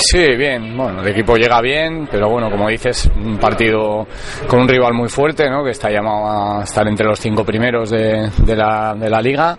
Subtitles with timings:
[0.00, 4.06] Sí, bien, bueno, el equipo llega bien, pero bueno, como dices, un partido
[4.46, 5.64] con un rival muy fuerte, ¿no?
[5.64, 9.58] Que está llamado a estar entre los cinco primeros de, la, de la liga.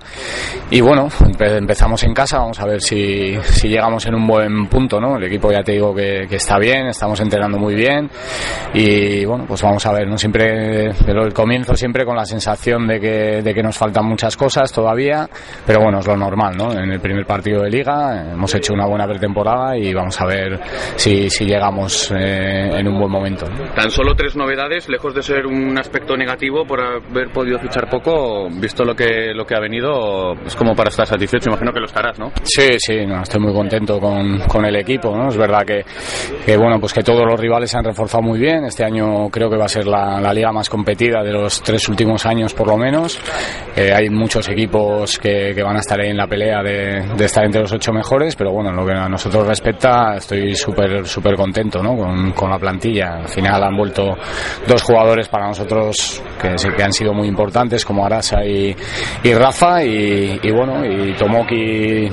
[0.72, 5.02] Y bueno, empezamos en casa, vamos a ver si, si llegamos en un buen punto,
[5.02, 5.18] ¿no?
[5.18, 8.10] El equipo ya te digo que, que, está bien, estamos entrenando muy bien
[8.74, 10.18] y bueno, pues vamos a ver, ¿no?
[10.18, 14.38] Siempre, pero el comienzo siempre con la sensación de que, de que nos faltan muchas
[14.38, 15.30] cosas todavía,
[15.66, 16.72] pero bueno, es lo normal, ¿no?
[16.72, 20.29] En el primer partido de liga hemos hecho una buena pretemporada y vamos a ver
[20.96, 23.46] si, si llegamos eh, en un buen momento.
[23.76, 28.48] Tan solo tres novedades, lejos de ser un aspecto negativo por haber podido fichar poco,
[28.50, 31.86] visto lo que, lo que ha venido, es como para estar satisfecho, imagino que lo
[31.86, 32.32] estarás, ¿no?
[32.44, 35.30] Sí, sí, no, estoy muy contento con, con el equipo, ¿no?
[35.30, 35.84] Es verdad que,
[36.46, 39.50] que, bueno, pues que todos los rivales se han reforzado muy bien, este año creo
[39.50, 42.68] que va a ser la, la liga más competida de los tres últimos años por
[42.68, 43.20] lo menos,
[43.76, 47.26] eh, hay muchos equipos que, que, van a estar ahí en la pelea de, de
[47.26, 51.06] estar entre los ocho mejores, pero bueno, en lo que a nosotros respecta, estoy súper
[51.06, 51.96] súper contento ¿no?
[51.96, 53.18] con, con, la plantilla.
[53.18, 54.16] Al final han vuelto
[54.68, 58.76] dos jugadores para nosotros que, que han sido muy importantes, como Arasa y,
[59.24, 62.10] y Rafa, y, y, bueno, y Tomoki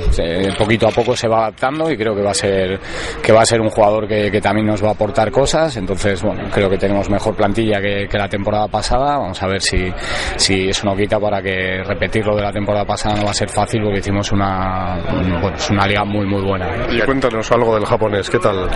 [0.56, 2.80] poquito a poco se va adaptando y creo que va a ser
[3.22, 5.76] que va a ser un jugador que, que también nos va a aportar cosas.
[5.76, 9.18] Entonces, bueno, creo que tenemos mejor plantilla que, que la temporada pasada.
[9.18, 9.92] Vamos a ver si,
[10.36, 13.48] si eso no quita para que repetirlo de la temporada pasada no va a ser
[13.48, 14.98] fácil porque hicimos una,
[15.40, 16.86] bueno, una liga muy muy buena.
[16.90, 17.84] Y cuéntanos algo del
[18.30, 18.68] ¿qué tal?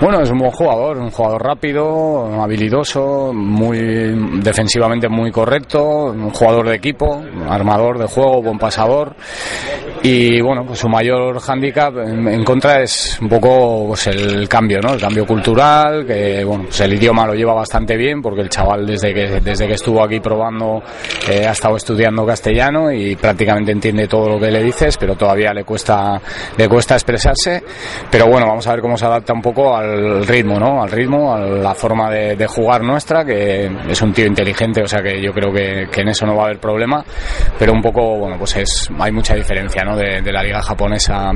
[0.00, 3.78] Bueno, es un buen jugador, un jugador rápido, habilidoso, muy
[4.40, 9.14] defensivamente muy correcto, un jugador de equipo, armador de juego, buen pasador.
[10.08, 14.92] Y bueno, pues su mayor hándicap en, contra es un poco pues el cambio, ¿no?
[14.92, 18.86] El cambio cultural, que bueno, pues el idioma lo lleva bastante bien porque el chaval
[18.86, 20.80] desde que desde que estuvo aquí probando
[21.28, 25.52] eh, ha estado estudiando castellano y prácticamente entiende todo lo que le dices, pero todavía
[25.52, 26.20] le cuesta
[26.56, 27.64] le cuesta expresarse.
[28.08, 30.84] Pero bueno, vamos a ver cómo se adapta un poco al ritmo, ¿no?
[30.84, 34.86] Al ritmo, a la forma de, de jugar nuestra, que es un tío inteligente, o
[34.86, 37.04] sea que yo creo que, que, en eso no va a haber problema,
[37.58, 39.95] pero un poco, bueno, pues es, hay mucha diferencia, ¿no?
[39.96, 41.30] De, de, la liga japonesa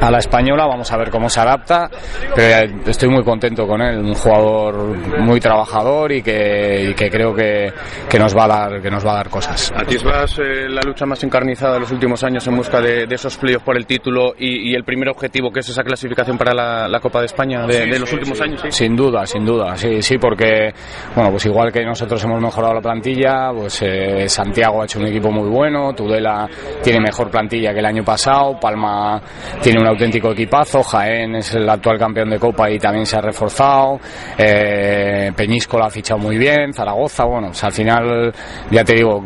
[0.00, 1.88] a la española, vamos a ver cómo se adapta,
[2.34, 7.34] pero estoy muy contento con él, un jugador muy trabajador y que, y que creo
[7.34, 7.72] que,
[8.08, 9.72] que, nos va a dar, que nos va a dar cosas.
[9.76, 13.36] ¿Atisbas eh, la lucha más encarnizada de los últimos años en busca de, de esos
[13.36, 16.88] playoffs por el título y, y, el primer objetivo que es esa clasificación para la,
[16.88, 18.44] la Copa de España de, de los sí, últimos sí.
[18.44, 18.60] años?
[18.62, 18.72] ¿sí?
[18.72, 20.72] Sin duda, sin duda, sí, sí, porque,
[21.14, 25.06] bueno, pues igual que nosotros hemos mejorado la plantilla, pues eh, Santiago ha hecho un
[25.06, 26.48] equipo muy bueno, Tudela
[26.82, 29.20] tiene mejor plantilla que el año pasado, Palma
[29.62, 33.20] tiene un auténtico equipazo, Jaén es el actual campeón de Copa y también se ha
[33.20, 34.00] reforzado,
[34.38, 38.32] eh, Peñísco lo ha fichado muy bien, Zaragoza, bueno, al final,
[38.70, 39.22] ya te digo,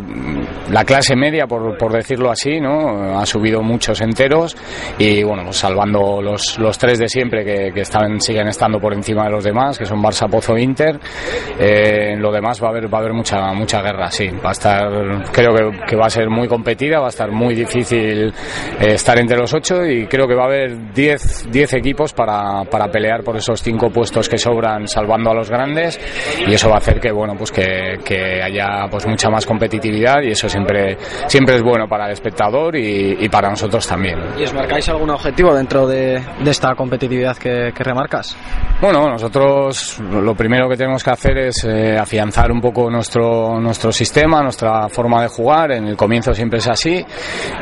[0.70, 3.18] la clase media, por, por decirlo así, ¿no?
[3.18, 4.56] Ha subido muchos enteros
[4.98, 8.92] y, bueno, pues salvando los, los tres de siempre que, que están, siguen estando por
[8.94, 10.98] encima de los demás, que son Barça, Pozo, Inter,
[11.58, 14.52] eh, lo demás va a haber, va a haber mucha, mucha guerra, sí, va a
[14.52, 14.88] estar,
[15.32, 18.32] creo que, que va a ser muy competida, va a estar muy difícil
[18.80, 22.90] eh, estar entre los ocho y creo que va a haber 10 equipos para, para
[22.90, 25.98] pelear por esos cinco puestos que sobran salvando a los grandes
[26.46, 30.22] y eso va a hacer que bueno pues que, que haya pues mucha más competitividad
[30.22, 30.96] y eso siempre
[31.26, 34.18] siempre es bueno para el espectador y, y para nosotros también.
[34.38, 38.36] ¿Y os marcáis algún objetivo dentro de, de esta competitividad que, que, remarcas?
[38.80, 43.92] Bueno, nosotros lo primero que tenemos que hacer es eh, afianzar un poco nuestro, nuestro
[43.92, 45.72] sistema, nuestra forma de jugar.
[45.72, 47.04] En el comienzo siempre es así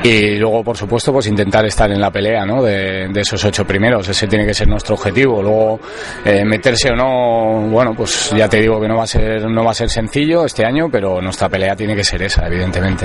[0.03, 2.63] y luego, por supuesto, pues intentar estar en la pelea ¿no?
[2.63, 4.09] de, de esos ocho primeros.
[4.09, 5.43] Ese tiene que ser nuestro objetivo.
[5.43, 5.81] Luego,
[6.25, 9.65] eh, meterse o no, bueno, pues ya te digo que no va a ser, no
[9.65, 13.05] va a ser sencillo este año, pero nuestra pelea tiene que ser esa, evidentemente.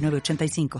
[0.00, 0.70] 906985.